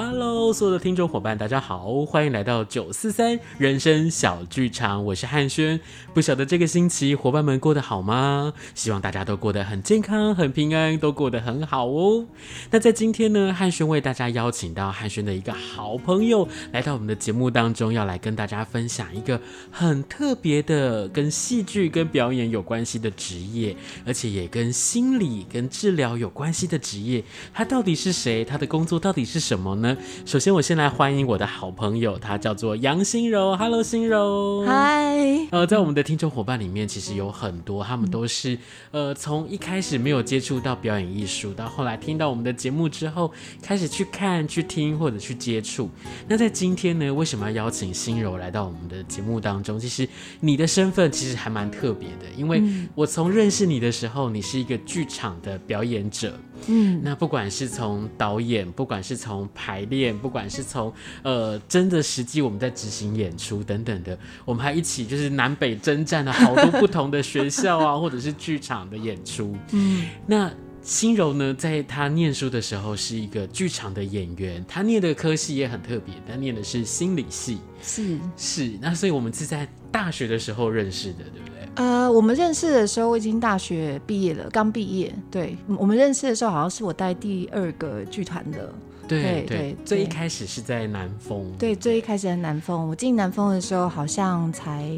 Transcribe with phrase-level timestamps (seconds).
[0.00, 5.80] Hello，所有的听众伙伴，大家好，欢迎来到九四三人生小剧场，我是汉轩。
[6.14, 8.52] 不晓得这个星期伙伴们过得好吗？
[8.76, 12.24] 希望大家都过得很健康、很平安，都过得很好哦。
[12.70, 19.40] 那在今天呢，汉轩为大家邀请到汉轩的一个好朋友来到我们的节目当中，要来跟大家分享一个
[19.72, 23.74] 很特别的跟戏剧、跟表演有关系的职业，
[24.06, 27.24] 而且也跟心理、跟治疗有关系的职业。
[27.52, 28.44] 他到底是谁？
[28.44, 29.87] 他的工作到底是什么呢？
[30.24, 33.56] 首先，我先来欢迎我的好朋友，他叫做杨心柔。
[33.56, 34.64] Hello，心柔。
[34.66, 35.48] Hi。
[35.50, 38.58] 呃，在我们的听众伙伴里面，其实有很多，他们都是
[38.90, 45.88] 呃，从一开始没有接触到表演艺术，到后来听到我们的节目之后，开始去看、去听或者去接触。
[46.26, 49.78] 那在今天呢，为什么要邀请心柔来到我们的节目当中？
[49.78, 50.08] 其实
[50.40, 52.62] 你的身份其实还蛮特别的，因为
[52.94, 56.32] 我从认识你的时候，你是一个剧场的表演者。
[56.66, 69.56] 嗯，那不管是从导演，不管是从排练，不管是从呃真的实际我们在执行演出等等的，我们还一起就是南北征战了好多不同的学校啊，或者是剧场的演出。
[69.72, 70.50] 嗯，那
[70.82, 77.58] 心柔呢，在他念书的时候是一个剧场的演员，他念的科系也很特别，他念的是心理系。
[77.82, 81.54] 是是，那所以我们是在大学的时候认识的，对不对？
[81.74, 85.14] 呃，我们认识的时候我已经大学毕业了，刚毕业。
[85.30, 88.72] 对，我们认识的时候好像是我带第二个剧团的。
[89.08, 91.50] 对对，最一开始是在南风。
[91.58, 92.88] 对，最一开始在南风。
[92.88, 94.88] 我进南风的时候好像才，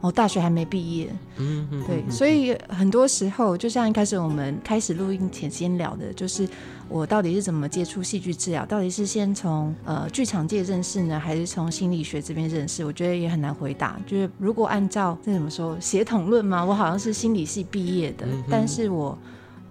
[0.00, 1.08] 我、哦、大学还没毕业。
[1.38, 1.84] 嗯嗯。
[1.86, 6.48] 对，所以很多时候，就像一开始我们开始录音前先聊的，就是。
[6.86, 8.64] 我到底是怎么接触戏剧治疗？
[8.66, 12.84] 到底是先从呃剧场界认识呢，还是从心理学这边认识？
[12.84, 13.98] 我觉得也很难回答。
[14.06, 19.18] 就是如果按照这怎么说协同论嘛，我好像是心理系毕业的，嗯、但是我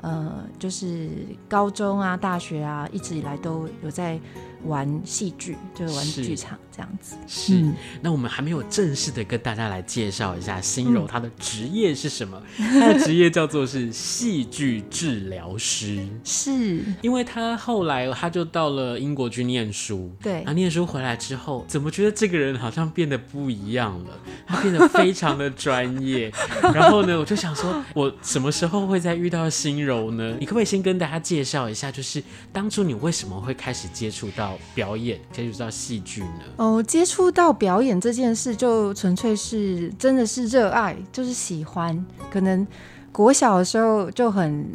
[0.03, 1.09] 呃就是
[1.49, 4.19] 高中啊、大学啊，一直以来都有在。
[4.65, 7.55] 玩戏剧就是玩剧场这样子，是。
[7.57, 12.41] 嗯、那我们还没有正式的跟大家来介绍一下心柔她的职业是什么？
[12.57, 16.07] 她、嗯、的职业叫做是戏剧治疗师。
[16.23, 20.43] 是，因为她后来她就到了英国去念书，对。
[20.43, 24.17] 啊念书回来之后，怎么觉得这个人好像变得不一样了？
[24.45, 26.31] 他变得非常的专业。
[26.73, 30.35] 然后呢，我就想说，我什么时候会再遇到心柔呢？
[30.39, 34.57] 你可不可以先跟大家介绍一下，就是当初你为什么会开始接触到？
[34.75, 36.41] 表演接触到戏剧呢？
[36.57, 42.05] 哦，接触到表演这件事，就纯粹是真的是热爱，就是喜欢。
[42.31, 42.65] 可能
[43.11, 44.69] 国小的时候就很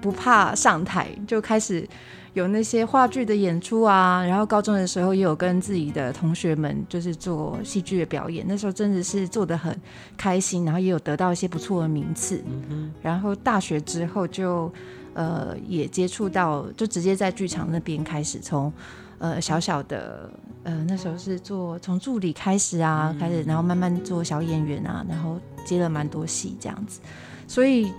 [0.00, 1.86] 不怕上台，就开始
[2.34, 4.24] 有那些话剧的演出啊。
[4.24, 9.78] 然后高中的时候也有跟自己的同学们就是做戏剧的表演，那时候真的是做的很
[10.16, 12.42] 开心，然后也有得到一些不错的名次。
[12.68, 12.92] 嗯。
[13.02, 14.72] 然后大学之后就
[15.14, 18.72] 呃也接触到，就直接在剧场那边开始从。
[19.18, 20.28] 呃，小小的，
[20.64, 26.98] 呃，那时候是做从助理开始啊，开始，然后慢慢做小演员啊，然后接了蛮多戏这样子，
[27.46, 27.92] 所以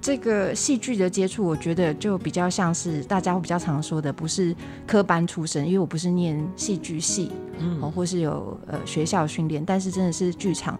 [0.00, 4.56] 这个戏剧的接触，我觉得就比较像是大家会比较常说的，不是
[4.86, 10.78] 科班出身，因为我不是念戏剧系，嗯，或是有呃学校训练，但是真的是剧场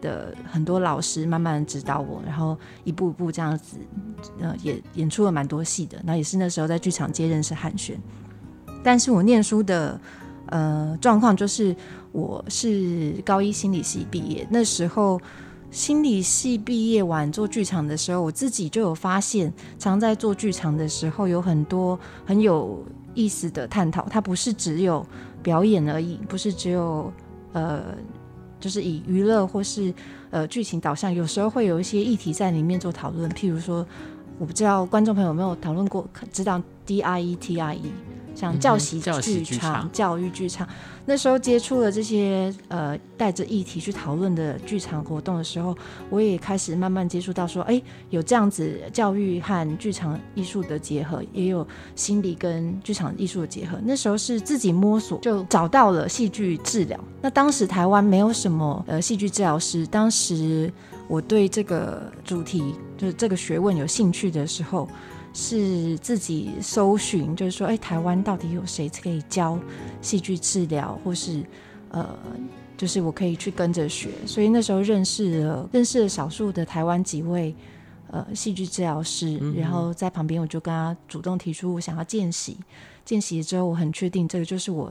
[0.00, 3.76] 的很多老师慢慢指导我，然后一步一步这样子，
[4.40, 8.00] 呃，也演出了蛮多戏的，那也是那时候在剧场界认识汉轩。
[8.82, 10.00] 但是我念书的
[10.46, 11.76] 呃状况就是，
[12.12, 15.20] 我是高一心理系毕业，那时候
[15.74, 22.80] 心理系毕业完做剧场的时候，我自己就有发现，常在做剧场的时候有很多很有
[23.12, 25.04] 意思的探讨，它不是只有
[25.42, 27.12] 表演而已，不是只有
[27.52, 27.82] 呃
[28.60, 29.92] 就是以娱乐或是
[30.30, 33.84] 呃剧情导向，有时候会有一些议题在里面做讨论，譬如说，
[34.38, 37.92] 我不知道观众朋友有没有讨论过，知道 D I E T I E。
[38.34, 40.68] 像教习剧场、教育剧场，
[41.06, 45.76] 那时候接触了这些呃带着议题去讨论的剧场活动的时候，
[46.10, 53.78] 我也开始慢慢接触到说，哎，有这样子教育和剧场艺术的结合，也有心理跟剧场艺术的结合。
[53.84, 56.98] 那时候是自己摸索，就找到了戏剧治疗。
[57.22, 60.72] 那当时台湾没有什么呃戏剧治疗师，当时
[61.06, 64.88] 我对这个主题就是这个学问有兴趣的时候。
[65.34, 69.58] 是自己搜寻，就是说，哎，台湾到底有谁可以教
[70.00, 71.44] 戏剧治疗，或是
[71.90, 72.08] 呃，
[72.76, 74.08] 就是我可以去跟着学。
[74.24, 77.54] 所以那时候认识了认识了少数的台湾几位
[78.10, 82.56] 呃戏剧治疗师，嗯、然后在旁边我就跟他主动提出我想要见习。
[83.04, 84.90] 见习之后，我很确定这个就是我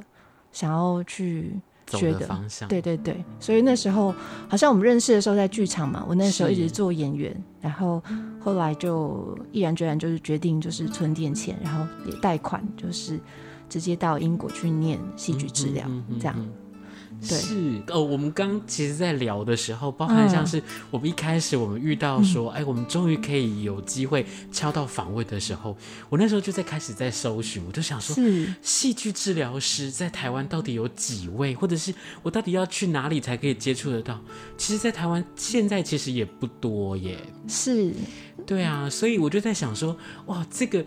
[0.51, 1.59] 想要去。
[1.99, 4.13] 学的，的方向，对对对，所以那时候
[4.47, 8.01] 好像我们认识的时候在剧场嘛，我那时候一直做演员，然后
[8.39, 13.19] 后来就毅然决然就是决定就是存点钱，然后也贷款，就是
[13.69, 16.35] 直接到英国去念戏剧治疗，嗯、这样。
[17.21, 20.61] 是哦，我们刚其实，在聊的时候，包含像是
[20.91, 25.77] 我们一开始我们遇到说，嗯、哎，我们终于可以有机会敲到访问的时候，
[26.09, 28.15] 我那时候就在开始在搜寻，我就想说，
[28.61, 34.19] 戏剧治疗师在台湾到底有几位，或者是我到底要去哪里才可以接触得到？
[34.57, 37.17] 其实，在台湾现在其实也不多耶。
[37.47, 37.93] 是，
[38.45, 39.95] 对啊，所以我就在想说，
[40.25, 40.83] 哇，这个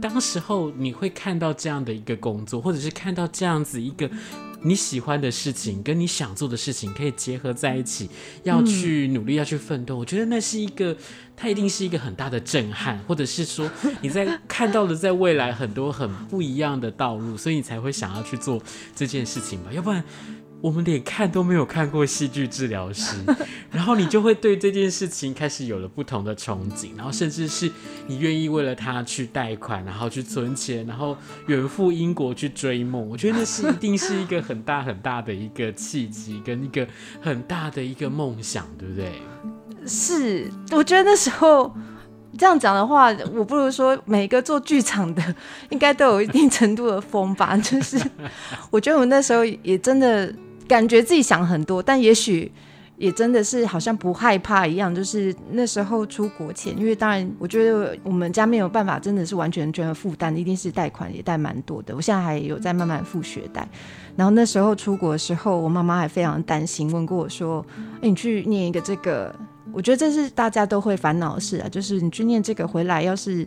[0.00, 4.08] 当时候你会看到这样的一个工作，或者是看到这样子一个。
[4.62, 8.08] 你喜欢的事情跟你想做的事情可以结合在一起，
[8.42, 9.96] 要去努力，要去奋斗。
[9.96, 10.96] 嗯、我觉得那是一个，
[11.36, 13.70] 它一定是一个很大的震撼，或者是说
[14.02, 18.62] 你在看到了在未来很多很不一样的道路，所以你才会想要去做
[18.94, 19.72] 这件事情吧？
[19.72, 20.04] 要不然。
[20.62, 23.16] 我们连看都没有看过戏剧治疗师，
[23.72, 27.70] 然后你就会对这件事情开始有了不同的憧憬，然后甚至是
[28.06, 31.16] 你愿意为了他去贷款，然后去存钱，然后
[31.46, 33.08] 远赴英国去追梦。
[33.08, 36.86] 我觉得那是一定是一个很大很大的一个契机，跟一个
[37.22, 39.12] 很大的一个梦想，对不对？
[39.86, 41.74] 是，我觉得那时候
[42.36, 45.34] 这样讲的话，我不如说每个做剧场的
[45.70, 47.56] 应该都有一定程度的风吧。
[47.64, 47.98] 就是
[48.70, 50.30] 我觉得我那时候也真的。
[50.70, 52.48] 感觉自己想很多，但也许
[52.96, 54.94] 也真的是好像不害怕一样。
[54.94, 61.96] 就是那时候出国前，因为当然我觉得我们家没有办法，真的是完全全的负担，一定是贷款也贷蛮多的。
[61.96, 63.68] 我现在还有在慢慢付学贷。
[64.14, 67.66] 然后那时候出国的时候，我妈妈还非常担心，问过我说
[68.00, 69.34] ：“哎，你去念一个这个，
[69.72, 73.44] 我觉得这是大家都会烦恼的事啊，就是你去念这个回来，要是……”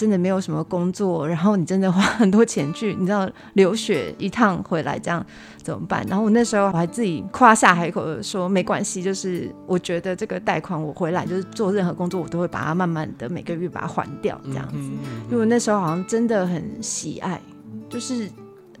[0.00, 5.22] 真的没有什么工作，然后你真的花很多钱去，你知道留学一趟回来这样
[5.62, 6.02] 怎么办？
[6.08, 14.78] 然后我那时候我还自己夸下海口说没关系，就是我觉得这个贷款我回来就是做任何工作我都会把它慢慢的每个月把它还掉这样子，
[15.28, 17.38] 因为我那时候好像真的很喜爱，
[17.90, 18.30] 就是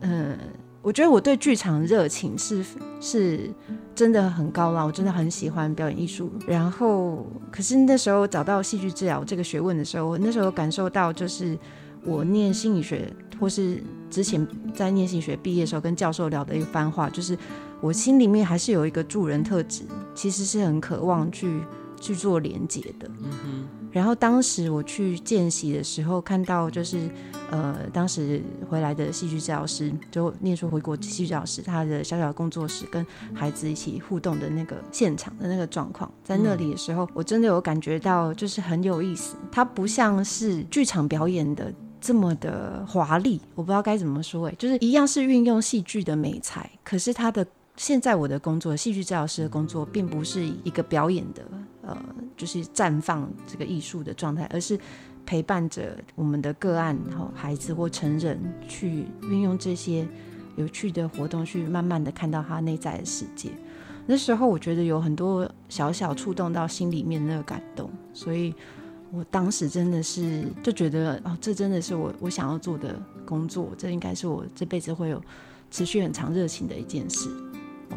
[0.00, 0.38] 嗯。
[0.82, 2.64] 我觉得我对剧场热情是
[3.02, 3.50] 是
[3.94, 6.30] 真的很高啦，我真的很喜欢表演艺术。
[6.46, 11.58] 然后，可是那时候找到戏剧治疗这个学问的时候，我那时候感受到，就是
[12.04, 17.36] 我念心理学，或是之前在念心理学毕业的时候跟教授聊的一番话，就是
[17.80, 19.82] 我心里面还是有一个助人特质，
[20.14, 21.60] 其实是很渴望去
[22.00, 23.08] 去做连接的。
[23.22, 23.68] 嗯哼。
[23.92, 27.10] 然后当时我去见习的时候，看到就是，
[27.50, 33.04] 呃，当时回来的戏剧治疗师，就念书回国戏剧治疗师，他的小小的工作室跟
[33.34, 39.36] 孩子一起互动的那个现场的那个状况，在那里的时候，我真的有感觉到，就是很有意思。
[39.50, 47.44] 它不像是剧场表演的这么的华丽，我不知道该怎么说，哎，就是一样是运用戏剧的美才，可是他的
[47.76, 51.42] 现在我的工作，戏剧治疗师的工作，并不是一个表演的。
[51.82, 51.96] 呃，
[52.36, 54.78] 就是绽放这个艺术的状态，而是
[55.24, 58.38] 陪伴着我们的个案，然后孩子或成人
[58.68, 60.06] 去运用这些
[60.56, 63.50] 有趣的活动，去慢慢的看到他内在的世界。
[64.06, 68.52] 那时候我觉得有很多小小触动到心里面那个感动，所以
[69.12, 75.22] 我当时真的是就觉得哦，这真的是我我想要做的工作，这应该是我这辈子会有
[75.70, 77.30] 持续很长热情的一件事。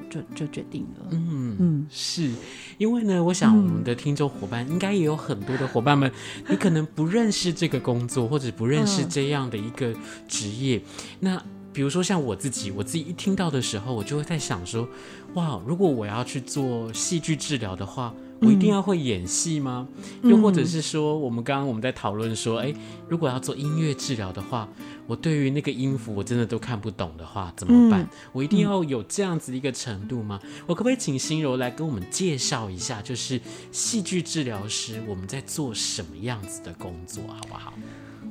[0.09, 1.07] 就就决定了。
[1.11, 2.31] 嗯嗯，是
[2.77, 6.11] 因为呢，我想我们的听众伙伴应该也有很多的伙伴们，
[6.49, 9.93] 你可能不认识这个工作，或者不认识这样的一个
[10.27, 10.81] 职业。
[11.19, 14.87] 那比如说像我自己，我自己一听到的时候，我就会在想说，
[15.33, 18.13] 哇，如果我要去做戏剧治疗的话。
[18.45, 19.87] 我一定要会演戏吗？
[20.21, 22.75] 嗯、又或者是说，我们刚刚我们在讨论说，哎、欸，
[23.07, 24.67] 如果要做音乐治疗的话，
[25.07, 28.01] 我对于那个音符我真的都看不懂的话，怎么办？
[28.03, 30.39] 嗯、我一定要有这样子一个程度吗？
[30.67, 33.39] 我可不可以请心柔来跟我们介绍一下，就是
[33.71, 37.73] 戏剧治疗师我们在做什么样子的工作，好不好？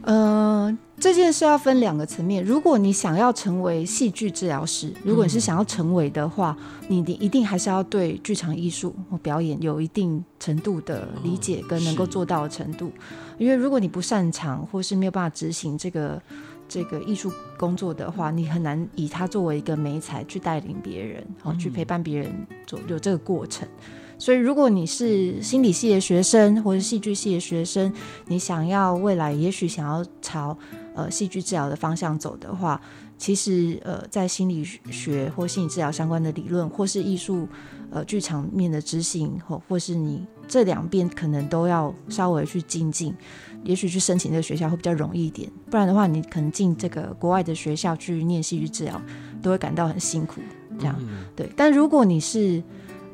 [0.03, 2.45] 呃，这件事要分两个层面。
[2.45, 6.57] 如果你想要成为戏剧治疗师，如果你是想要成为的话，
[6.89, 12.87] 嗯、你一定还是要对剧场艺术或表演有一定程度的理解跟能够做到的程度。
[12.87, 12.93] 哦、
[13.39, 16.21] 因为如果你不擅长或是没有办法执行这个
[16.69, 23.69] 这个艺术工作的话，你很难以它作为一个媒材去带领别人，好、嗯、去陪伴别人做有这个过程。
[24.23, 27.93] 所以如果你是心理系的学生或者戏剧系的学生，
[28.29, 30.57] 你想要未来也许想要朝
[30.95, 32.81] 呃戏剧治疗的方向走的话，
[33.19, 37.49] 其实呃在心理学或心理治疗相关的理论，或是艺术
[37.91, 43.13] 呃剧场面的执行，或或是你这两边可能都要稍微去精进。
[43.65, 49.03] 也许去申请这个学校会比较容易一点，不然的话，你可能进这个国外的学校去念戏剧治疗，
[49.43, 50.41] 都会感到很辛苦。
[50.79, 50.97] 这样，
[51.35, 51.51] 对。
[51.57, 52.63] 但如果你是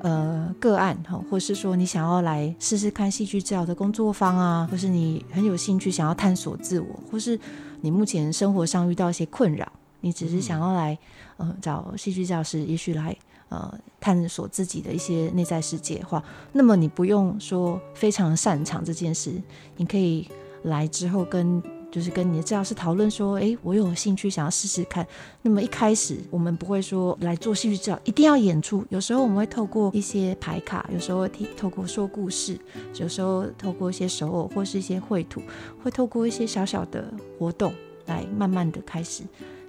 [0.00, 7.38] 呃个案哈，或是说你想要来试试看戏剧治疗的工作坊啊，或是你很有兴趣想要探索自我，或是
[7.80, 10.98] 你目前生活上遇到一些困扰，你只是想要来
[11.36, 13.16] 呃找戏剧治疗师，也许来。
[13.50, 19.32] 呃，探索自己的一些内在世界的话，那么你不用说非常擅长这件事，
[19.78, 20.28] 你可以
[20.64, 21.58] 来之后跟
[21.90, 25.06] 就是跟你的治疗师讨论说，哎，我有兴趣想要试试看。
[25.42, 32.58] 那么一开始我们不会说来做戏剧治疗一定要演出，有时候我们会透过一些牌卡，有时候会透过说故事，
[32.94, 35.40] 有时候透过一些手偶或是一些绘图，
[35.82, 37.72] 会透过一些小小的活动
[38.06, 39.22] 来慢慢的开始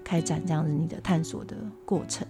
[0.03, 2.27] 开展这样子你的探索的过程。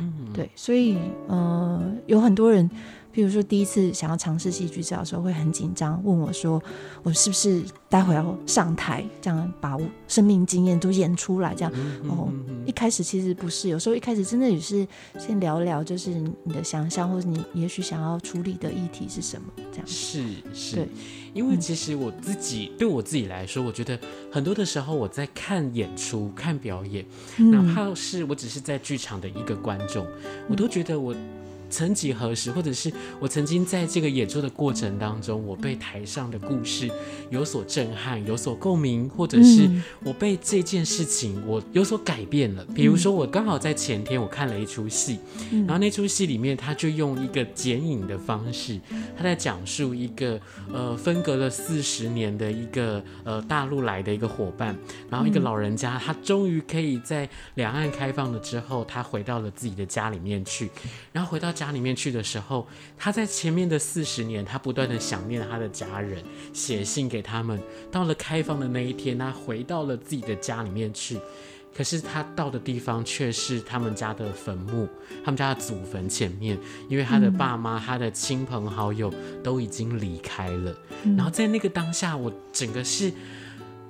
[0.00, 2.70] 嗯，对，所以呃，有很多人，
[3.10, 6.62] 比如说第一次想要尝试戏剧治疗的时候，会很紧张，问我说，
[7.02, 11.72] 我是不是待会要上台，这样把我生命经验都演出来，这样。
[12.08, 12.32] 哦，
[12.64, 14.86] 一开始其实不是，有时候一开始真的也是
[15.18, 16.10] 先聊聊，就是
[16.44, 19.86] 你的想象，或者你也许想要处理的议题是什么，这样。
[19.86, 20.24] 是
[20.54, 20.76] 是。
[20.76, 20.88] 对。
[21.34, 23.98] 因为其实我自己、嗯、对我自己来说，我觉得
[24.30, 27.04] 很多的时候我在看演出、看表演，
[27.38, 30.06] 嗯、哪怕是我只是在剧场的一个观众，
[30.48, 31.14] 我都觉得我。
[31.70, 36.90] 曾几何时，或者是我曾经在这个演出的过程当中，我被台上的故事
[37.30, 39.70] 有所震撼、有所共鸣，或者是
[40.02, 42.64] 我被这件事情我有所改变了。
[42.74, 45.18] 比如说，我刚好在前天我看了一出戏，
[45.50, 48.80] 然后那出戏里面他就用一个剪影的方式，
[49.16, 50.40] 他在讲述一个
[50.72, 54.74] 呃分隔了四十年的一个呃大陆来的一个伙伴，
[55.10, 60.70] 然后一个老人家，他终于可以在两岸开放了之后，他回到了自己的家里面去，
[61.12, 61.52] 然后回到。
[61.58, 62.64] 家里面去的时候，
[62.96, 66.22] 他在前面的四十年，他不断的想念他的家人，
[66.52, 67.60] 写信给他们。
[67.90, 71.18] 到了开放的那一天，他回到了自己的家里面去，
[71.76, 74.88] 可是他到的地方却是他们家的坟墓，
[75.24, 76.56] 他们家的祖坟前面，
[76.88, 79.12] 因为他的爸妈、他的亲朋好友
[79.42, 80.72] 都已经离开了。
[81.16, 83.12] 然后在那个当下，我整个是。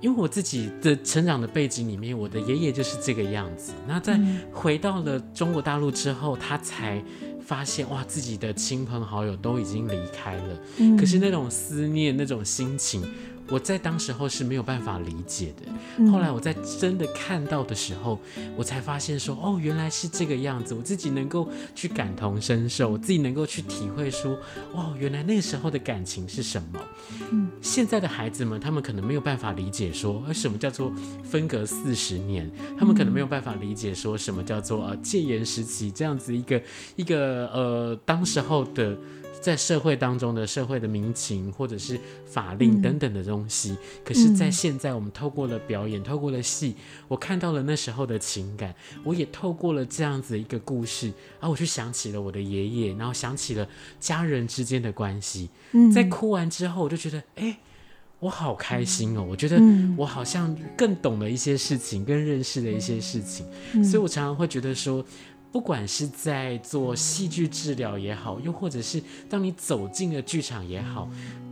[0.00, 3.72] 因为我自己的成长的背景里面，我的爷爷就是这个样子。
[3.84, 4.16] 那在
[4.52, 7.02] 回到了中国大陆之后，他才
[7.48, 10.60] 发现哇，自己的亲朋好友都已经离开了。
[10.98, 13.02] 可是那种思念，那种心情。
[13.50, 18.20] 我在当时候是没有办法理解的，后来我在真的看到的时候，
[18.56, 20.74] 我才发现说，哦，原来是这个样子。
[20.74, 24.38] 我自己能够去感同身受，我自己能够去体会说，
[24.74, 26.78] 哇，原来那个时候的感情是什么。
[27.32, 30.92] 嗯，现在的孩子们，他们可能没有办法理解说，呃，什么叫做
[31.24, 36.62] 分隔四十年，他们可能没有办法理解说什么叫做呃戒严时期这样子一个
[36.96, 38.94] 一个呃当时候的。
[39.40, 46.74] 在社会当中的社会的民情，或者是法令等等的东西，嗯、可是，在现在我们透过了表演，嗯、透过了戏，
[47.06, 51.06] 我看到了那时候的情感，我也透过了这样子一个故事，
[51.40, 53.68] 然后我就想起了我的爷爷，然后想起了
[54.00, 55.48] 家人之间的关系。
[55.72, 57.58] 嗯、在哭完之后，我就觉得，哎、欸，
[58.20, 59.24] 我好开心哦！
[59.28, 59.60] 我觉得
[59.96, 65.04] 我好像更懂了一些事情，更认识了一些事情，嗯、所以我常常会觉得说。
[65.50, 71.08] 不管是在做戏剧治疗也好，又或者是当你走进了剧场也好，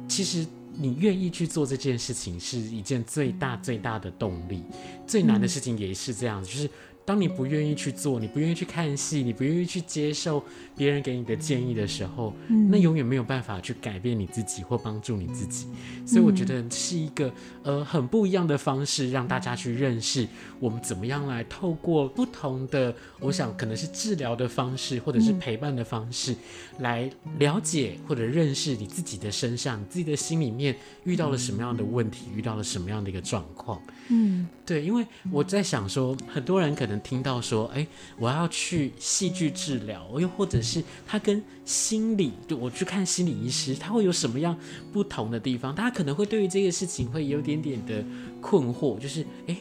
[0.09, 4.63] 其实你愿意去做这件事情是一件最大最大的动力。
[5.07, 6.69] 最难的事情也是这样，就是。
[7.07, 10.43] 当你不愿意去做，你不愿意去看戏，你不愿意去接受
[10.77, 15.69] 别人给你的建议的时候，嗯、那永远没有办法去改变你自己或帮助你自己。
[16.05, 17.33] 所以我觉得是一个
[17.63, 20.27] 呃很不一样的方式，让大家去认识
[20.59, 26.35] 我们怎么样来透过不同的，我想可能是治疗的方式，或者是陪伴的方式，
[26.81, 27.09] 来
[27.39, 33.81] 了解或者认识你自己的身上，你自己的心里面遇到了什么样的问题，遇到了什么样的一个状况。
[34.09, 37.87] 嗯，对，因为我在想说，很多人可能听到说，哎，
[38.19, 44.57] 我要去戏剧治疗，又或者是他跟心理，就我去看心理医师，他会有什么样
[44.93, 45.75] 不同的地方？
[45.75, 48.05] 大家可能会对于这个事情会有点点的
[48.41, 49.57] 困惑，就是，哎，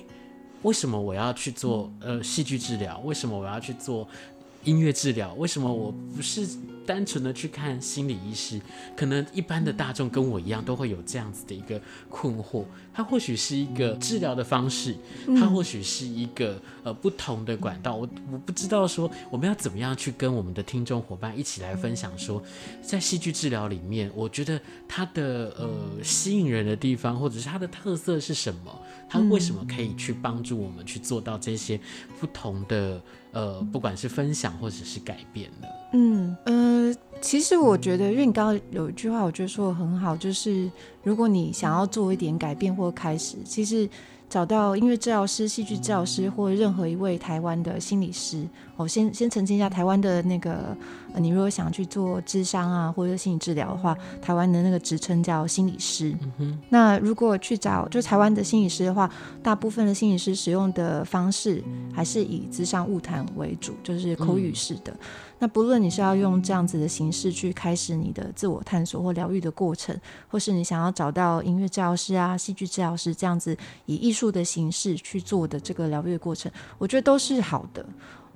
[0.61, 2.99] 为什么我要去做呃戏剧治疗？
[2.99, 4.07] 为什么我要去做
[4.65, 5.33] 音乐治疗？
[5.35, 6.45] 为什么我不是？
[6.85, 8.61] 单纯的去看心理医师，
[8.95, 11.81] 可能一般的大众跟我一样都会有这样子的一个
[12.11, 12.63] 困惑。
[12.93, 14.95] 它或许是一个治疗的方式，
[15.35, 17.95] 它或许是一个呃不同的管道。
[17.95, 22.39] 我我不知道说我们要怎么样去跟我们的听众伙伴一起来分享说，
[22.83, 25.67] 在戏剧治疗里面，我觉得它的呃
[26.03, 28.79] 吸引人的地方，或者是它的特色是什么？
[29.09, 31.79] 它为什么可以去帮助我们去做到这些
[32.19, 33.01] 不同的
[33.35, 35.67] 呃，不管是分享或者是改变的？
[35.93, 40.71] 嗯呃，其实我觉得，因为你刚刚有一句话，我觉得说的很好，就是
[41.03, 43.87] 如果你想要做一点改变或开始，其实。
[44.35, 48.45] 找到音乐治疗师、戏剧治疗师，或任何一位台湾的心理师。
[48.75, 50.75] 我先先澄清一下，台湾的那个，
[51.13, 56.13] 呃，你如果想去做智商啊，或者心理治疗的话，台湾的那个职称叫心理师。
[56.39, 56.59] 嗯。
[56.67, 59.09] 那如果去找就台湾的心理师的话，
[59.41, 61.63] 大部分的心理师使用的方式
[61.93, 64.91] 还是以智商物谈为主，就是口语式的。
[64.91, 64.99] 嗯
[65.37, 69.95] 那不论你是要用这样子的形式去开始你的自我探索或疗愈的过程，
[70.27, 77.85] 或是你想要找到音乐治疗师啊、戏剧治疗师这样子以艺术的形式去做的这个疗愈过程，我觉得都是好的。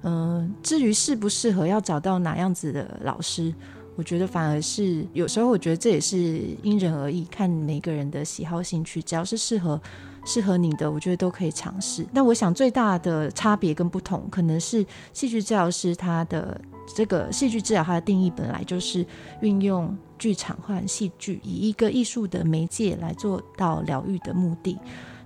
[0.04, 3.54] 嗯、至于适不适合要找到哪样子的老师，
[3.96, 9.80] 我觉得反而是有时候我觉得这也是因人而异，看每个人的喜好兴趣，只要是适合。
[10.26, 12.06] 适合你的，我觉得都可以尝试。
[12.12, 16.60] 那我想最大的差别跟不同，可能是戏剧治疗师他的
[16.96, 19.06] 这个戏剧治疗，它的定义本来就是
[19.42, 24.78] 运用剧场或戏剧，以一个艺术的媒介来做到疗愈的目的。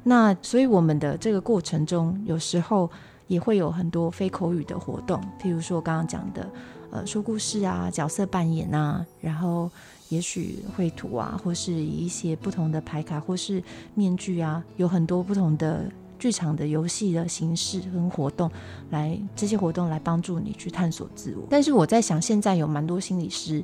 [0.03, 2.89] 那所以我们的这个过程中，有时候
[3.27, 6.49] 也会有很多非口语的活动，譬如说刚刚讲的，
[6.91, 9.69] 呃，说故事啊，角色扮演啊，然后。
[10.09, 13.63] 也许绘图啊，或是以一些不同的牌卡，或是
[13.95, 15.89] 面具啊，有很多不同的
[16.23, 18.49] 剧场的游戏的形式跟活动，
[18.91, 21.43] 来这些活动来帮助你去探索自我。
[21.49, 23.61] 但是我在想，现在有蛮多心理师，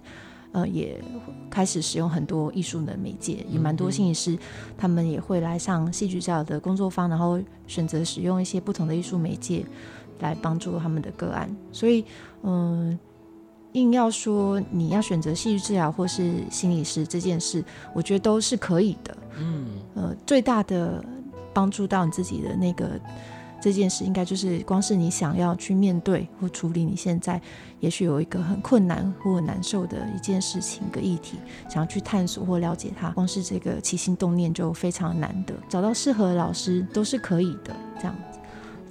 [0.52, 1.02] 呃，也
[1.50, 4.38] 开始使用很多艺术的媒介，也蛮多心理师，
[4.78, 9.66] 他们也会来上戏剧治疗的工作坊，然后选择使用一些不同的艺术媒介
[10.20, 11.50] 来帮助他们的个案。
[11.72, 12.04] 所以，
[12.44, 13.00] 嗯、呃。
[13.74, 17.64] 硬要说你要选择戏剧治疗或是心理师这件事，
[17.94, 19.16] 我觉得都是可以的。
[19.38, 21.06] 嗯，呃，最大的
[21.54, 23.00] 帮助到你自己的那个
[23.62, 27.42] 这件事，应该就是光是你想要去面对或处理你现在
[27.80, 31.38] 也许有一个很困难或很难受的一件事情、一个议题，
[31.70, 35.54] 想要去探索或了解它，光是这个起心动念就非常难得。
[35.68, 38.40] 找到适合的老师都是可以的，这样子。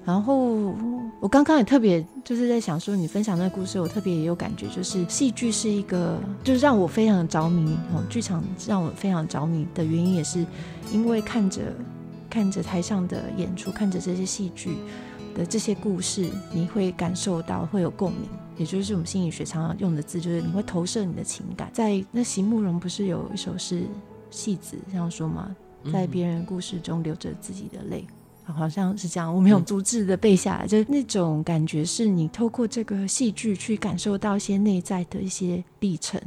[0.04, 0.74] 然后
[1.20, 8.02] 我刚刚也特别就是在想说，你分享那个故事，我特别也有感觉，就是戏剧是一个，就是让我非常着迷哦。
[8.08, 10.46] 剧场让我非常着迷的原因，也是
[10.90, 11.60] 因为看着
[12.30, 14.76] 看着台上的演出，看着这些戏剧
[15.34, 21.70] 的这些故事，你会感受到会有共鸣，也就是我们心理学常常用的字，就是你会投射你的情感。
[21.72, 23.80] 在那席慕蓉不是有一首是
[24.30, 25.54] 《戏子》这样说吗？
[25.92, 28.04] 在别人故事中流着自己的泪。
[28.44, 36.18] 好像是这样，我没有逐字的背下来，嗯、就那种感觉是你透过这个戏剧去感受到一些内在的一些历程。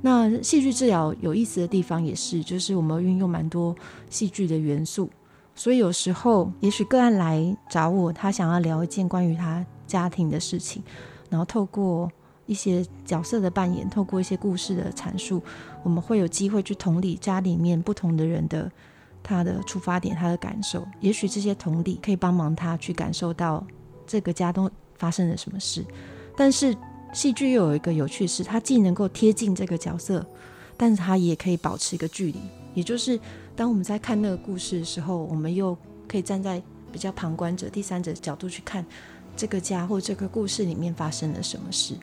[0.00, 3.74] 那戏剧治疗有意思的地方也是，就是我们运用蛮多
[4.08, 5.10] 戏剧的元素，
[5.56, 10.80] 所以有时候也许个案来找我，他想要聊一件关于他家庭的事情，
[11.28, 12.08] 然后透过
[12.46, 15.42] 一些角色的扮演，透过一些故事的阐述，
[15.82, 18.70] 我们会有机会去同理家里面不同的人的。
[19.28, 23.66] 他的出发点，他的感受，也许这些同理可以帮忙他去感受到
[24.06, 25.84] 这个家中发生了什么事。
[26.36, 26.72] 但是
[27.12, 30.24] 戏剧又有一个有趣的是，它既能够贴近这个角色，
[30.76, 32.38] 但是它也可以保持一个距离。
[32.76, 33.18] 也就是
[33.56, 36.62] 当我们在看那个故事的时候，我们又可以站在
[36.92, 38.84] 比较旁观者、第三者的角度去看
[39.34, 41.94] 这个家或这个故事里面发生了什么事。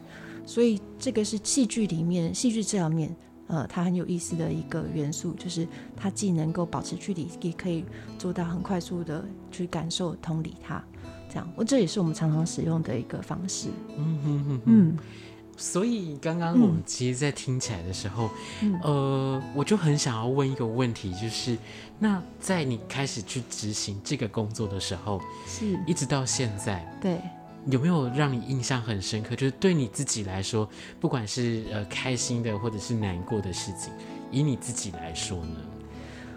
[0.48, 3.16] 所以这个是戏剧里面戏剧这方面。
[3.48, 7.84] 呃，它很有意思的一个元素，就是它既能够保持距离，也可以
[8.18, 10.82] 做到很快速的去感受、同理它。
[11.30, 13.68] 这样，我这也是我们常常使用的一个方式。
[13.98, 14.98] 嗯哼哼嗯。
[15.58, 18.30] 所以刚刚我们其实，在听起来的时候，
[18.62, 21.58] 嗯、呃，我就很想要问一个问题，就是
[22.00, 27.18] 那在你开始去执行这个工作的时候，是一直到现在，对。
[27.68, 29.38] 有没有让你印象很深刻？
[29.38, 30.68] 就是对你自己来说，
[31.00, 33.94] 不管是呃开心的或者是难过的事情，
[34.32, 35.56] 以你自己来说呢？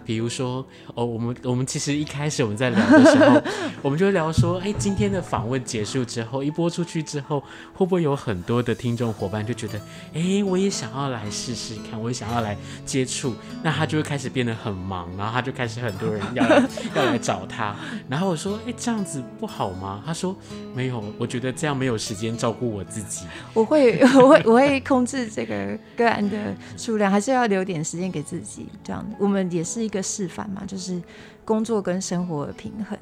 [0.07, 0.65] 比如说
[0.95, 3.41] 哦，我们我们其实一开始我们在聊的时候，
[3.81, 7.41] 我们就聊说，哎，今天的访问结束之后，一播出去之后，
[7.73, 9.77] 会不会有很多的听众伙伴就觉得，
[10.13, 16.63] 哎，我也想要来试试看，我也想要来接触，那他就会开始变得很忙，然后他就开始很多人要来
[16.95, 17.75] 要来找他，
[18.07, 20.01] 然后我说，哎，这样子不好吗？
[20.05, 20.33] 他说
[20.73, 29.96] 没有，我觉得这样没有时间照顾我自己，我会我会我会控制这个个案的数量，还是要留点时间给自己，这样我们也是一个。
[30.01, 31.01] 示范嘛，就是
[31.45, 32.97] 工作跟生活的平衡。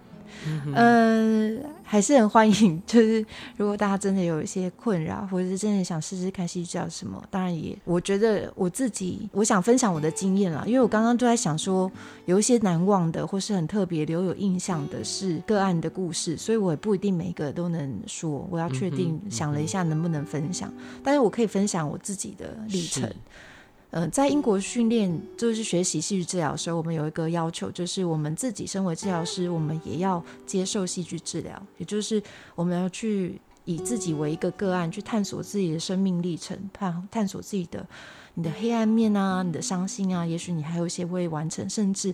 [0.48, 0.74] 嗯、
[1.64, 2.80] 呃，还是很欢迎。
[2.86, 10.64] 就是如果大家真的有一些困扰，或者是真的想试试看戏剧治疗什么，当然也，我觉得我自己，我想分享我的经验啦。
[10.68, 11.90] 因为我刚刚都在想说，
[12.26, 18.46] 有一些难忘的，或是很特别留有印象的是个案的故事，所以我也不一定每一个都能说。
[18.52, 23.10] 我要确定想了一下能不能分享，但是我可以分享我自己的历程。
[23.96, 32.22] 呃，在英国训练就是学习戏剧治疗的时候，我们有一个要求，就是我们自己身为治疗师，我们也要接受戏剧治疗，也就是
[32.56, 37.88] 我们要去以自己为一个个案，去探索自己的生命历程，探探索自己的
[38.34, 42.14] 你的黑暗面啊，你的伤心啊，也许你还有一些未完成，甚至。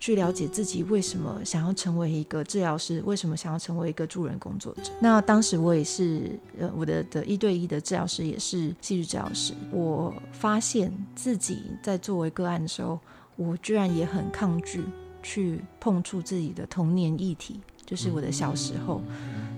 [0.00, 4.90] 去了解自己为什么想要成为一个治疗师，为什么想要成为一个助人工作者。
[4.98, 9.52] 那当时我也是，呃，我的的一对一的治疗师也是戏剧治疗师。
[9.70, 12.98] 我发现自己在作为个案的时候，
[13.36, 14.82] 我居然也很抗拒
[15.22, 19.02] 去碰触自己的童年议题，就是我的小时候。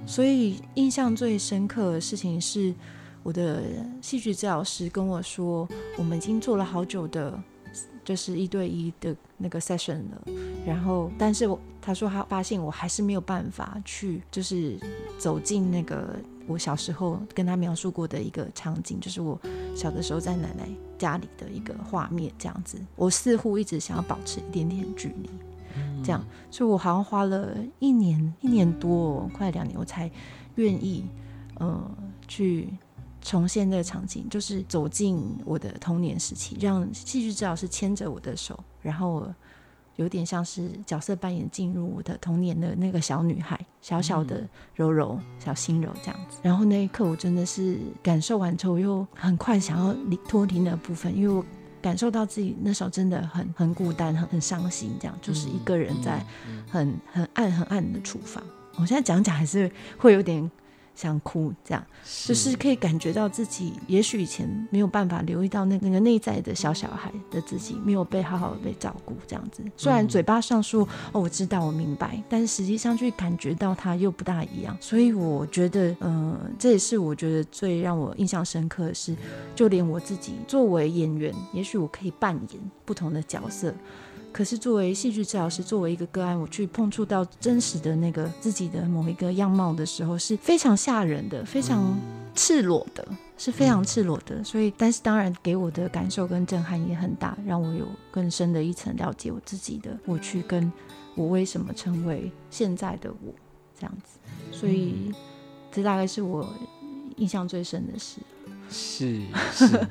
[0.05, 2.75] 所以印象最深刻的事情是，
[3.23, 3.63] 我的
[4.01, 7.41] 戏剧治疗师跟我说，我们已经做了好久的。
[8.05, 10.23] 就是一对一的那个 session 了，
[10.65, 14.79] 然后，但是我他说他发现我还是没有办法去，就是
[15.19, 16.15] 走进那个
[16.47, 19.39] 我小时候跟他描述过的一个场景，就是我
[19.75, 22.79] 小的时候在奶奶家里的一个画面这样子。
[22.95, 25.29] 我似乎一直想要保持一点点距离，
[26.05, 30.11] 这样，所以我好像花了一年一年多，快两年，我才
[30.55, 31.05] 愿意，
[31.57, 31.91] 呃，
[32.29, 32.69] 去。
[33.25, 39.33] 重现那个场景，就是走进我的童年时期，让戏剧治疗师牵着我的手，然后
[39.97, 46.39] 有点像是角色扮演进入我的童年的那个小女孩，小小的柔柔、小心柔这样子。
[46.43, 51.45] 然后那一刻，我真的是感受完之后，又很快想要离脱离那部分，因为我
[51.81, 56.25] 感受到自己那时候真的很很孤单、很很伤心，这样就是一个人在
[56.71, 58.43] 很很暗很暗的厨房。
[58.77, 60.51] 我现在讲讲还是会有点。
[60.95, 69.63] 想哭，这样是就是可以感觉到自己，也许以前没有办法留意到那个那个内在的小小孩的自己，没有被好好的被照顾，这样子。
[69.77, 74.77] 虽然嘴巴上说、嗯、哦，我知道，我明白，但是实际上去感觉到他又不大一样。
[74.81, 79.17] 所以我觉得，嗯、呃，这也是我觉得最让我印象深刻的是，
[79.55, 83.75] 就连我自己作为演员，也许我可以扮演不同的角色。
[84.33, 91.99] 可是作为戏剧治疗师，作为一个个案，我去碰触到真实的那个自己的某一个样貌的时候，是非常吓人的，非常
[92.35, 94.43] 赤裸的，是非常赤裸的。
[94.43, 100.73] 所以，但是当然给我的感受跟震撼也很大，让我有更深的一层了解我自己的我去，跟
[101.15, 103.35] 我为什么成为现在的我
[103.79, 104.19] 这样子。
[104.51, 105.13] 所以，
[105.71, 106.49] 这大概是我
[107.17, 108.19] 印象最深的事。
[108.71, 109.21] 是
[109.53, 109.87] 是。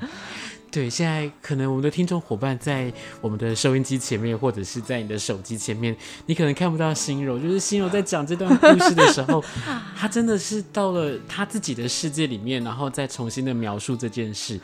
[0.72, 9.44] 对，现在可能我们的听众伙伴在我们的收音机前面，或者是在你的手机前面，你可能看不到心柔，就是心柔在讲这段故事的时候，
[9.94, 14.58] 他真的是到了他自己的世界里面，然后再重新的描述这件事。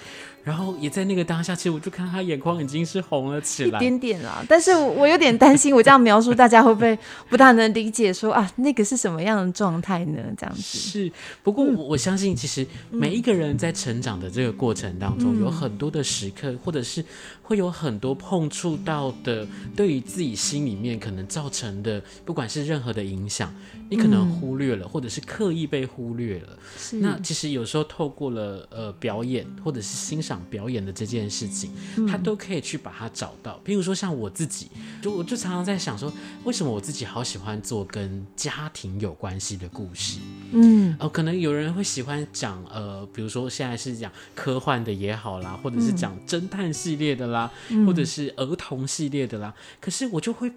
[0.48, 4.42] 然后也在那个当下，其实我就看他眼眶已经是红了起来，一点点啦。
[4.48, 8.30] 但是我有点担心，我这样描述大家会不会不大能理解说？
[8.30, 10.22] 说啊，那个是什么样的状态呢？
[10.38, 11.12] 这样子是。
[11.42, 17.04] 不过我相信，其实每一个人在成长的这个过程当中，有很多的时刻，或者是
[17.42, 23.54] 会有很多碰触到的，对于自己心里面可能造成的，不管是任何的影响，
[23.88, 26.58] 你可能忽略了，或者是刻意被忽略了。
[27.00, 30.38] 那其实有时候透过了呃表演，或者是欣赏。
[30.48, 31.70] 表演的这件事情，
[32.08, 33.60] 他都可以去把它找到。
[33.62, 34.68] 比如说像我自己，
[35.02, 36.10] 就我就常常在想说，
[36.44, 40.20] 为什么我自己好喜欢做跟家庭有关系的故事？
[40.52, 47.50] 嗯，哦，可能有人会喜欢讲，呃，比如说现在是讲科幻的也好啦，或者是讲侦探系列的啦，
[47.86, 49.54] 或者是儿童系列的啦。
[49.80, 50.50] 可是我就会。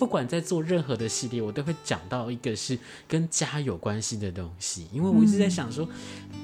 [0.00, 5.86] 不管在做任何的系列，我都会讲到一个是跟家有关系的东西，因为我一直在想说，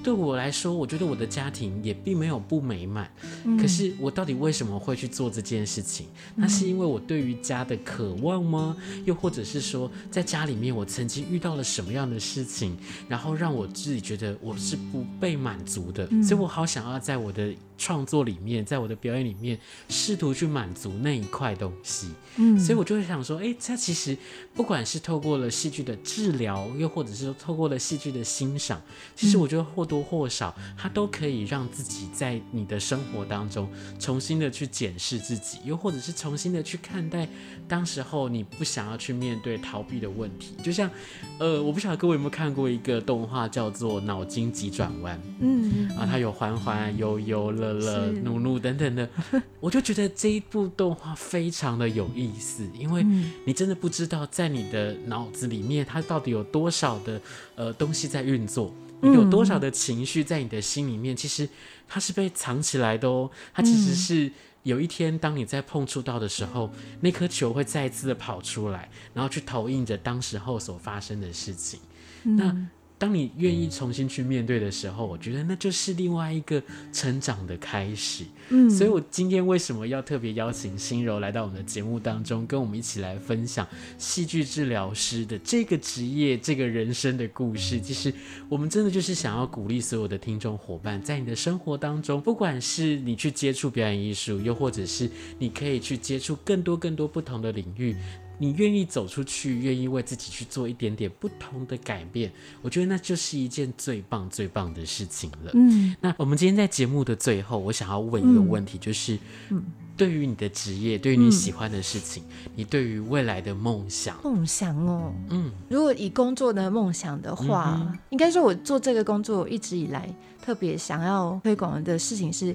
[0.04, 3.10] 对我来说，我觉得我的家庭也并没有不美满，
[3.58, 6.06] 可是我到底为什么会去做这件事情？
[6.34, 8.76] 那是因为我对于家的渴望吗？
[9.06, 12.76] 又或者是说，在家里面我曾经遇到了什么样的事情，
[13.08, 19.58] 然后让我自己觉得我是不被满足的，所以我好想要在我的创作里面，在我的表演里面，
[19.88, 22.08] 试图去满足那一块东西。
[22.36, 24.16] 嗯，所以我就会想说，哎，它其实
[24.54, 28.80] 不管是透过了戏剧的治疗，又或者是透过了戏剧的欣赏，
[29.14, 37.26] 其实我觉得或多或少，它都可以让自己在你的生活当中重新的去检视自己，又或者是重新的去看待
[37.66, 40.54] 当时候你不想要去面对、逃避的问题。
[40.62, 40.90] 就像，
[41.38, 49.09] 呃，我不晓得各位有没有看过一个动画叫做《脑筋急转弯》，嗯，啊，它有环环、悠悠、乐乐、怒怒等等的，
[49.61, 53.05] 我就觉得这一部动画非常的有意思，因为
[53.44, 57.20] 你真的不知道在你的脑子里面，它到底有多少的
[57.55, 61.48] 呃东西在运作，你有多少的情绪在你的心里面，其实
[61.88, 64.31] 它是被藏起来的哦，它其实是
[64.62, 71.81] 有一天当你在碰触到的时候，那颗球会再一次的跑出来，然后去投影着当时候所发生的事情，
[72.22, 72.68] 那。
[72.98, 78.24] 当你愿意重新去面对的时候，我觉得那就是另外一个成长的开始。
[78.48, 83.66] 嗯，所以我今天为什么要特别邀请心柔来到我们的节目当中，跟我们一起来分享
[83.98, 87.78] 戏剧治疗师的这个职业、这个人生的故事。
[87.78, 88.12] 其实
[88.48, 97.94] 我们真的就是想要鼓励所有的听众伙伴，在你的生活当中，不管是你去接触表演艺术，又或者是你可以去接触更多更多不同的领域。
[98.38, 102.31] 你愿意走出去，愿意为自己去做一点点不同的改变，
[102.62, 105.51] 我觉得那就是一件最棒、最棒的事情了。
[105.55, 109.18] 嗯，那我们今天在节目的最后，我想要问一个问题，就是，
[109.51, 109.64] 嗯，
[109.96, 122.55] 对于你的职业，对于你喜欢的事情，嗯，你对于未来的梦想，梦想哦，嗯，如果以工作的梦想的话，嗯，应该说我做这个工作一直以来特别想要推广的事情是。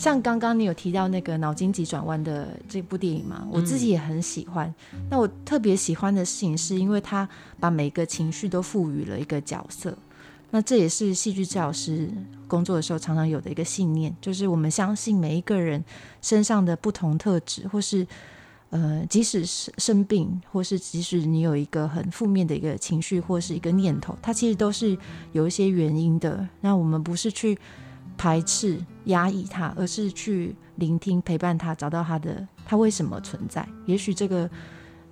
[0.00, 4.66] 像刚刚你有提到那个脑筋急转弯的这部电影嘛，我自己也很喜欢。
[4.94, 9.94] 嗯、那我特别喜欢的事情是因为他把每个情绪都赋予了一个角色。
[10.52, 12.08] 那这也是戏剧治疗师
[12.48, 15.84] 工作的时候常常有的一个信念，就是我们相信每一个人
[16.22, 18.06] 身上的不同特质，或是
[18.70, 24.96] 呃，即使是生病，或是即使你有一个很负面的一个情绪或是一个念头，它其实都是
[25.32, 26.48] 有一些原因的。
[26.62, 27.58] 那我们不是去。
[28.20, 33.66] 排斥、压抑他，而是去聆听、陪伴他，找到他的他为什么存在。
[33.86, 34.46] 也许这个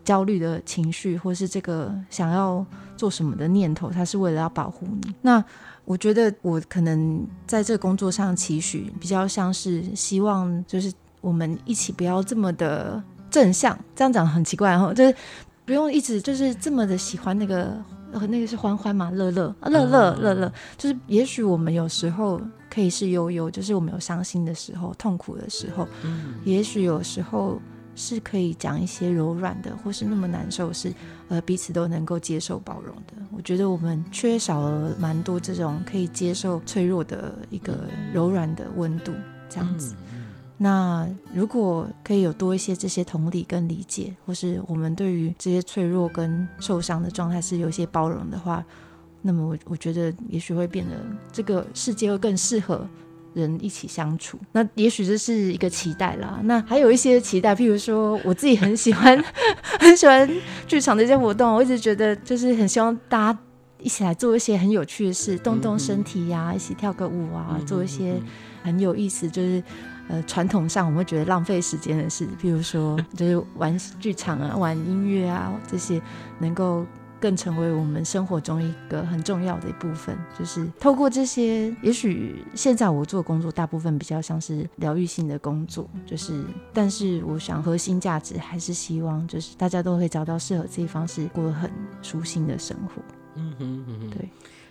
[0.04, 2.62] 焦虑的情绪，或是这个想要
[2.98, 5.14] 做什么的念头，他是为了要保护你。
[5.22, 5.42] 那
[5.86, 10.92] 我觉得我可能在这个工作上期许，比较像是希望，就是
[11.22, 13.74] 我们一起不要这么的正向。
[13.96, 15.14] 这样讲很奇怪哈，就是
[15.64, 17.82] 不用一直就是这么的喜欢那个。
[18.10, 27.60] 呃，那个是欢欢嘛，乐乐，乐乐，乐乐，就是也许我们有时候可以是悠悠，就是我们有伤心的时候、痛苦的时候，嗯，也许有时候
[27.94, 30.92] 是可以讲一些柔软的，或是那么难受是
[31.28, 33.14] 呃彼此都能够接受、包容的。
[33.32, 39.12] 我觉得我们缺少了蛮多这种可以接受脆弱的一个柔软的温度，
[39.48, 39.94] 这样子。
[40.00, 40.04] 嗯
[40.60, 48.64] 那如果可以有多一些这些同理跟理解，或是我们对于这些脆弱跟受伤的状态是有一些包容的话，
[49.22, 50.92] 那么我我觉得也许会变得
[51.32, 52.88] 这个世界会更适合
[53.34, 54.38] 人一起相处。
[54.52, 56.40] 那也许这是一个期待啦。
[56.44, 59.22] 那还有一些期待，譬如说我自己很喜欢
[59.80, 60.28] 很喜欢
[60.66, 63.38] 剧场的一些活动，我一直觉得就是很希望大家
[63.80, 68.20] 一起来做一些很有趣的事，动动身体呀、啊，一起跳个舞啊，做一些
[68.62, 69.62] 很有意思，就是。
[70.10, 76.00] 呃，传统上我们会觉得浪费时间的事，比如说就是玩剧场啊、玩音乐啊这些，
[76.38, 76.86] 能够
[77.20, 80.16] 更成为我们生活中一个很重要的一部分。
[80.38, 91.70] 就是透过这些，也许现在我做工作大部分比较像是疗愈性的工作，就是，但是我想核心价值还是希望，就是大家都会找到适合自己方式，过很
[92.02, 93.02] 舒心的生活。
[93.34, 94.28] 嗯哼，嗯哼，对。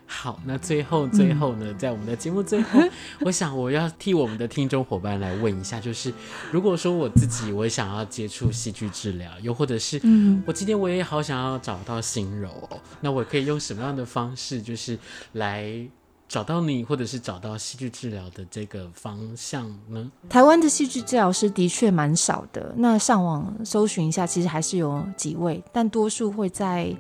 [0.10, 2.80] 好，那最后最后呢，在我们的节目最后，
[3.22, 6.12] 我想我要替我们的听众伙伴来问一下，就是
[6.50, 10.02] 如果说我自己我想要接触戏剧治疗，又或者是
[10.46, 14.98] 我今天我也好想要找到心柔哦，那我可以用什么样的方式，就是
[15.34, 15.86] 来
[16.30, 20.10] 找到你，或者是找到戏剧治疗的这个方向呢？
[20.30, 26.96] 台湾的戏剧治疗师的确蛮少的，那上网搜寻一下，其实还是有几位，但多数会在。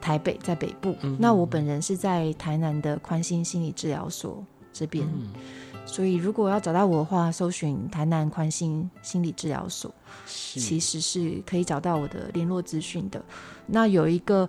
[0.00, 5.28] 台北在北部，嗯、那我本人是在台南的宽心心理治疗所这边，嗯、
[5.84, 9.92] 所以如果要找到我的话，搜寻台南宽心心理治疗所，
[10.26, 13.22] 其实是可以找到我的联络资讯的。
[13.66, 14.48] 那有一个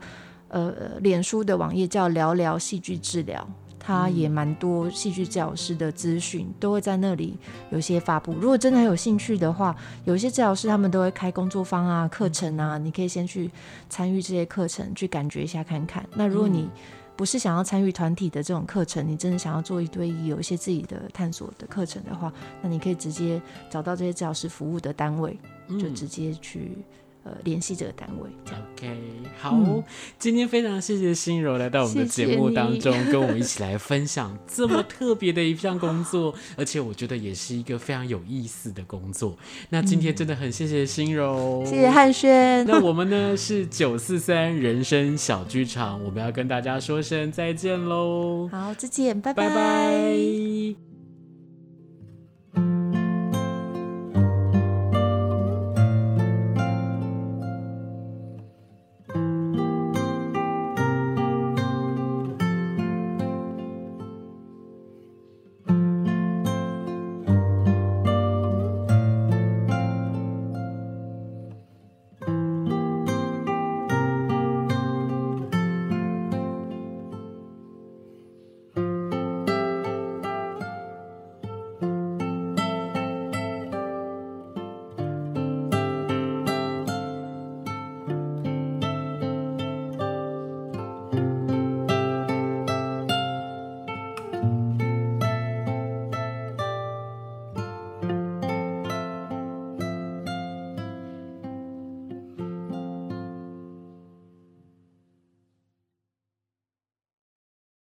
[0.49, 3.47] 呃脸书的网页叫聊聊戏剧治疗，
[3.89, 7.35] 它也蛮多戏剧治疗师的资讯都会在那里
[7.71, 8.33] 有些发布。
[8.33, 9.75] 如果真的很有兴趣的话，
[10.05, 13.49] 有一些治疗师他们都会开工作坊啊、课程啊，你可以先去
[13.89, 16.07] 参与这些课程，去感觉一下看看。
[16.13, 16.69] 那如果你
[17.15, 25.35] 不是想要参与团体的这种课程，你真的想要做一对一，有一些自己的探索的课程的话，那你可以直接找到这些治疗师服务的单位，
[25.79, 26.77] 就直接去。
[27.23, 28.29] 呃，联系这个单位。
[28.47, 28.97] OK，
[29.37, 29.83] 好，嗯、
[30.17, 39.37] 今天非常谢谢心柔来到我们的节目当中，谢谢跟我们一起来分享这么特别的一项工作，而且我觉得也是一个非常有意思的工作。
[39.69, 42.65] 那今天真的很谢谢心柔，谢谢汉轩。
[42.65, 48.47] 那我们呢是九四三人生小剧场，我们要跟大家说声再见喽。
[48.51, 49.49] 好，再见，拜拜。
[49.49, 50.88] 拜拜。